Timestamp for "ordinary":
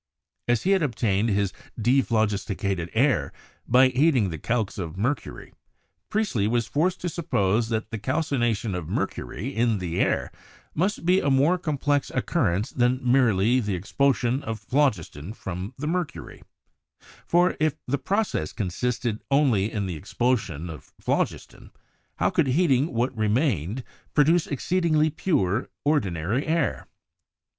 25.85-26.47